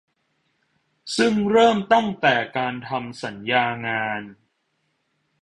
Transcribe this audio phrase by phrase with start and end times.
[1.17, 4.21] ซึ่งเริ่มตั้งแต่การทำสัญญางาน